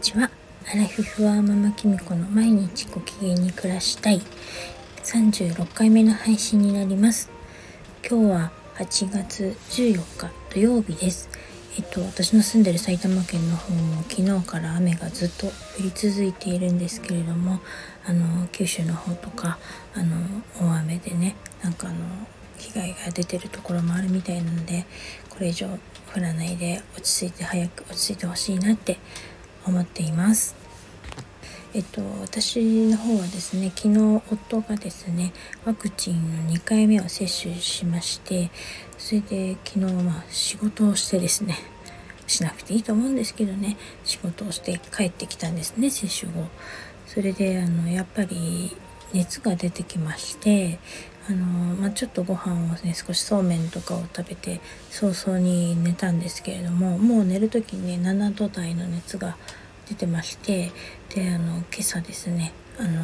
[0.00, 0.30] ちは。
[0.72, 4.22] アラフィフはママキミコの毎日ご機嫌に暮らしたい。
[5.04, 7.30] 36回目の配信になります。
[8.08, 11.28] 今日は8月14日土曜日です。
[11.76, 15.50] えっと私の住んでる埼玉県の方も昨日から雨がずっと降
[15.82, 17.60] り続いているんですけれども
[18.06, 19.58] あの九州の方とか
[19.94, 20.16] あの
[20.58, 21.98] 大雨でねなんかあの
[22.56, 24.86] 被害が出てるところもあるみたいなので
[25.28, 25.68] これ以上
[26.12, 28.98] 降らないで落ち着いて早く落ち着いてほしいなって
[29.66, 30.56] 思っています。
[31.72, 35.32] えっと、私の方はですね昨日夫がですね
[35.64, 38.50] ワクチンの2回目を接種しまして
[38.98, 41.56] それで昨日まあ仕事をしてですね
[42.26, 46.48] しなくていいと思うんですけどね仕事をして帰ってきたんですね接種後
[47.06, 48.76] それであのやっぱり
[49.12, 50.80] 熱が出てきまして
[51.28, 59.36] あのまあ、ちょっとご飯をね少しそうめんとかを食べて早々に寝たんですけれどももう寝る時にね7度台の熱が
[59.88, 60.72] 出てまして
[61.14, 63.02] であの今朝ですねあの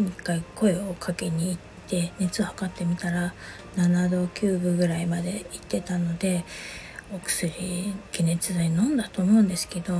[0.00, 3.34] 一回声をかけに行って熱を測ってみたら
[3.76, 6.44] 7度9分ぐらいまで行ってたので
[7.14, 9.94] お薬解熱剤飲んだと思うんですけど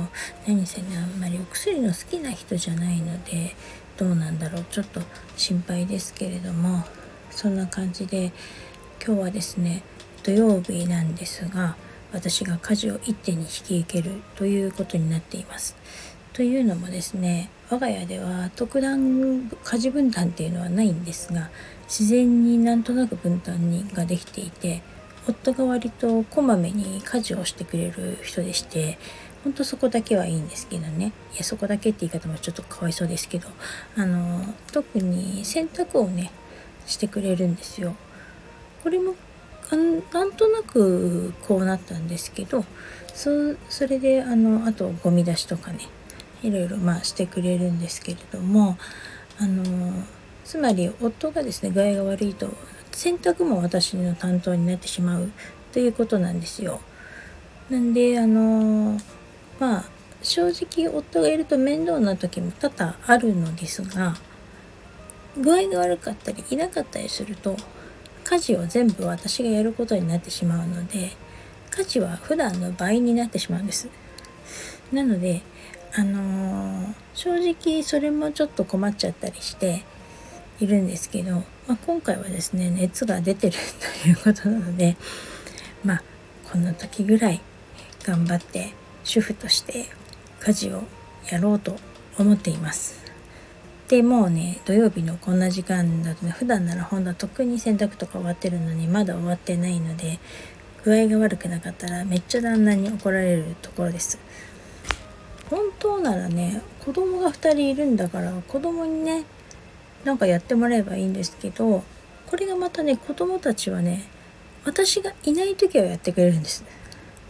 [0.47, 3.55] 何せねあんまりお薬の好きな人じゃないので
[3.99, 5.01] どうなんだろうちょっと
[5.35, 6.85] 心配ですけれども
[7.31, 8.31] そんな感じで
[9.05, 9.83] 今日はですね
[10.23, 11.75] 土曜日なんですが
[12.13, 15.75] 私が家事を一手に引き受けるということになっています。
[16.33, 21.49] というのもですね我が家では特段家事分担っていうのはないんですが
[21.83, 24.81] 自然になんとなく分担にができていて
[25.27, 28.97] 夫が割とこまめに家事をしてくれる人でして
[29.43, 33.47] ほんとそこだけはいいんですけどねいやそこだけって言い方もちょっとかわいそうですけど
[33.95, 36.31] あの特に洗濯をね
[36.85, 37.95] してくれるんですよ。
[38.83, 39.15] これも
[40.11, 42.65] なんとなくこうなったんですけど
[43.13, 43.29] そ
[43.69, 45.79] それであのあとゴミ出しとかね
[46.41, 48.77] いろいろまあしてくれるんですけれども
[49.39, 49.93] あの
[50.43, 52.49] つまり夫がですね具合が悪いと
[52.91, 55.31] 洗濯も私の担当になってしまう
[55.71, 56.81] ということなんですよ。
[57.69, 58.99] なんであの
[59.59, 59.85] まあ
[60.21, 64.15] 正直夫がいると面倒な時も多々あるのですが
[65.37, 67.55] 具合が悪かったりいなかったりすると
[68.23, 71.11] 家事を全部私がやることになってしまうので
[71.71, 73.87] 家事は普段の倍になってしまうんです。
[74.91, 75.41] なので
[75.95, 79.83] あのー、正直それもちょっと困っちゃったりして
[80.59, 83.57] いるんですけど、まあ、今回はですね熱が出てる
[84.03, 84.97] ということなので
[85.83, 86.03] まあ
[86.51, 87.41] この時ぐらい
[88.03, 88.73] 頑張って
[89.09, 89.87] 主婦として
[90.39, 90.83] 家事を
[91.31, 91.75] やろうと
[92.19, 93.01] 思っています。
[93.87, 100.19] でもうね土曜日のこんな時間だとね普段ならほんと特に洗濯とか終わってるのにまだ終わってないので
[100.83, 104.19] 具合が悪くなかったらめっちゃ旦那に怒られるところです。
[105.49, 109.23] 本当ならね子供が2人いるんだから子供にね
[110.03, 111.83] なんかやってもらえばいいんですけど
[112.27, 114.03] これがまたね子供たちはね
[114.65, 116.63] 私がいない時はやってくれるんです。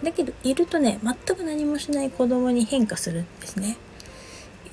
[0.04, 3.78] だけどいるとね全く何もしない子供に変化するんですね。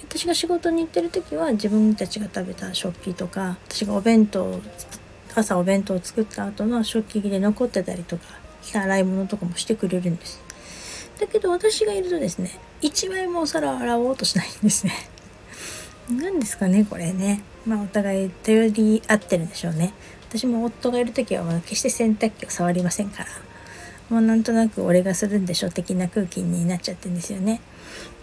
[0.09, 4.61] 私が仕事に行ってる時は自分たちが食べた食器とか私がお弁当
[5.35, 8.25] 朝お弁当を作った後の食器で残ってたりとか
[8.73, 10.41] 洗い物とかもしてくれるんです。
[11.21, 14.93] だけど私がいるとですね一枚もお皿を洗おうとしないんですね。
[16.09, 17.43] 何ですかねこれね。
[17.67, 19.93] まあお互い頼り合ってるんでしょうね。
[20.29, 23.46] 私も夫がいる時は決して洗濯機を触りませんから。
[24.11, 27.61] もうなんとなく俺がするんでしょ的な空気になっちゃってるんですよね。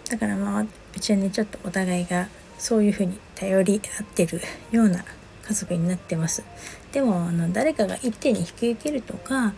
[0.09, 2.27] だからまあうちはねちょっとお互いが
[2.57, 4.41] そういうふうに頼り合ってる
[4.71, 5.03] ような
[5.47, 6.43] 家族になってます。
[6.91, 9.53] でもあの誰かが一手に引き受けるとか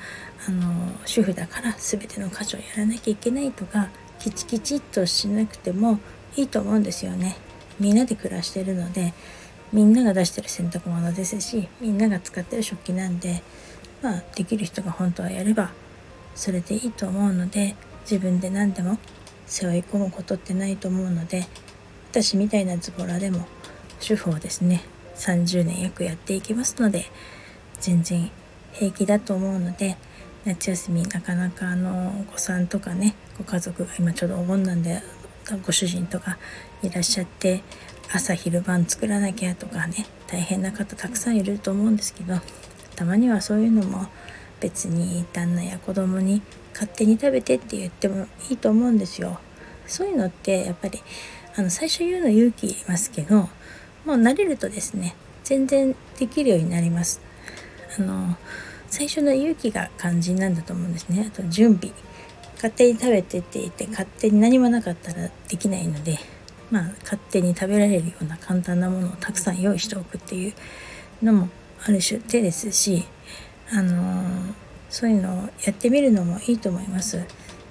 [0.47, 5.99] あの主婦だから全ての家事をやらなきゃいけないとかきちきちっとしなくても
[6.35, 7.35] いいと思うんですよね。
[7.79, 9.13] みんなで暮らしてるので
[9.73, 13.43] みんなが出してる洗濯物ですしみんなが使ってる食器なんで
[14.01, 15.71] まあできる人が本当はやれば
[16.35, 18.99] それでいいと思うので自分で何でも
[19.47, 21.45] 背負い込むことってないと思うので
[22.11, 23.47] 私みたいなズボラでも
[23.99, 24.83] 主婦をですね
[25.15, 27.05] 30年約やっていきますので
[27.79, 28.29] 全然
[28.73, 29.97] 平気だと思うので
[30.45, 35.01] 夏休みなかなかあのお子さんとかねご家族が今ちょうどお盆なんで
[35.65, 36.37] ご主人とか
[36.83, 37.63] いらっしゃって
[38.13, 42.35] 朝昼晩作らなきゃとかね大変な方たくさんいると思うんですけど
[42.95, 44.07] たまにはそういうのも
[44.65, 46.41] 別に旦那や子供に
[46.73, 49.39] 勝手に食べてって言ってもいいと思うんですよ。
[49.85, 51.03] そういうのってやっぱり
[51.55, 53.49] あの最初言うの勇気いりますけども
[54.07, 57.21] う慣れるとですね全然できるようになります。
[57.99, 58.35] あの
[58.87, 61.29] 最初の勇気が肝心なんだと思うんですね。
[61.31, 61.93] あと準備
[62.55, 66.17] 勝手に食べてって言って勝手に何もなかったらできないので
[66.71, 70.53] まあ勝手に食べられるような簡単なものをたくさん用意しておくっていう
[71.21, 71.49] のも
[71.83, 73.05] ある種手ですし
[73.71, 74.53] あのー、
[74.89, 77.25] そういうのをやってみるのもいいと思います。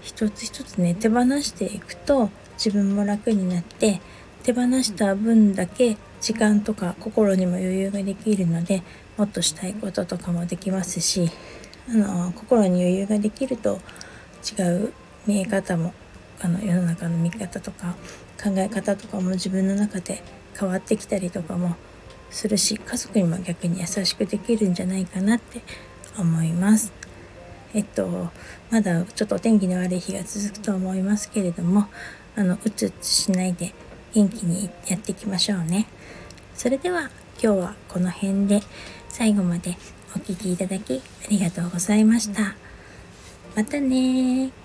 [0.04, 4.00] 一つ一つね手放していくと自分も楽になって
[4.42, 8.82] 手放した分だけ時間とか心にも余裕ができるので
[9.16, 11.30] もっとしたいこととかもできますし
[11.88, 13.80] あの心に余裕ができると
[14.58, 14.92] 違う
[15.26, 15.94] 見え方も
[16.40, 17.96] あの世の中の見方とか
[18.42, 20.22] 考え方とかも自分の中で
[20.58, 21.76] 変わってきたりとかも
[22.34, 25.62] するし家族にも逆に優しくできるんじゃないかなって
[26.18, 26.92] 思います。
[27.72, 28.30] えっと
[28.70, 31.86] まだちょっとお天気の悪い日が続くと思いますけれども
[32.36, 33.72] あのうつうつしないで
[34.12, 35.86] 元気にやっていきましょうね。
[36.54, 37.10] それでは
[37.42, 38.62] 今日はこの辺で
[39.08, 39.76] 最後まで
[40.16, 42.56] お聴きいただきありがとうございました。
[43.54, 44.63] またね